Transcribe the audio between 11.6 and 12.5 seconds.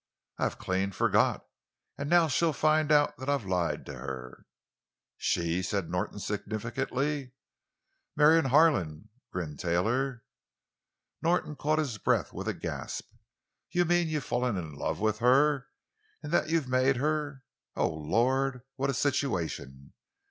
his breath with